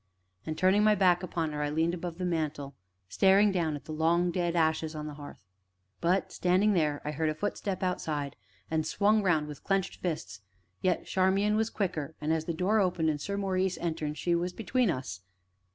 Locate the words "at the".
3.75-3.91